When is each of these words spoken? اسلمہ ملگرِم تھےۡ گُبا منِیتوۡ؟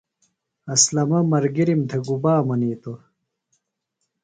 اسلمہ 0.73 1.19
ملگرِم 1.31 1.81
تھےۡ 1.89 2.03
گُبا 2.05 2.33
منِیتوۡ؟ 2.47 2.99